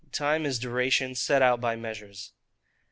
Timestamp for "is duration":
0.47-1.13